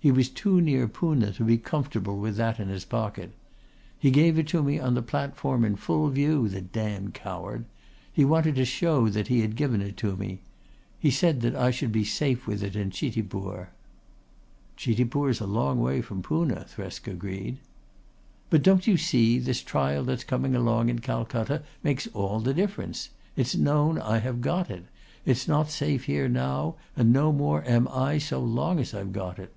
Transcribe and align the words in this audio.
He 0.00 0.12
was 0.12 0.28
too 0.28 0.60
near 0.60 0.86
Poona 0.86 1.32
to 1.32 1.42
be 1.42 1.58
comfortable 1.58 2.20
with 2.20 2.36
that 2.36 2.60
in 2.60 2.68
his 2.68 2.84
pocket. 2.84 3.32
He 3.98 4.12
gave 4.12 4.38
it 4.38 4.46
to 4.46 4.62
me 4.62 4.78
on 4.78 4.94
the 4.94 5.02
platform 5.02 5.64
in 5.64 5.74
full 5.74 6.08
view, 6.10 6.46
the 6.48 6.60
damned 6.60 7.14
coward. 7.14 7.64
He 8.12 8.24
wanted 8.24 8.54
to 8.54 8.64
show 8.64 9.08
that 9.08 9.26
he 9.26 9.40
had 9.40 9.56
given 9.56 9.80
it 9.82 9.96
to 9.96 10.14
me. 10.14 10.40
He 11.00 11.10
said 11.10 11.40
that 11.40 11.56
I 11.56 11.72
should 11.72 11.90
be 11.90 12.04
safe 12.04 12.46
with 12.46 12.62
it 12.62 12.76
in 12.76 12.90
Chitipur." 12.92 13.70
"Chitipur's 14.76 15.40
a 15.40 15.48
long 15.48 15.80
way 15.80 16.00
from 16.00 16.22
Poona," 16.22 16.64
Thresk 16.68 17.08
agreed. 17.08 17.58
"But 18.50 18.62
don't 18.62 18.86
you 18.86 18.96
see, 18.96 19.40
this 19.40 19.64
trial 19.64 20.04
that's 20.04 20.22
coming 20.22 20.54
along 20.54 20.90
in 20.90 21.00
Calcutta 21.00 21.64
makes 21.82 22.06
all 22.14 22.38
the 22.38 22.54
difference. 22.54 23.10
It's 23.34 23.56
known 23.56 23.98
I 24.00 24.18
have 24.18 24.42
got 24.42 24.70
it. 24.70 24.84
It's 25.26 25.48
not 25.48 25.72
safe 25.72 26.04
here 26.04 26.28
now 26.28 26.76
and 26.96 27.12
no 27.12 27.32
more 27.32 27.64
am 27.64 27.88
I 27.88 28.18
so 28.18 28.38
long 28.38 28.78
as 28.78 28.94
I've 28.94 29.12
got 29.12 29.40
it." 29.40 29.52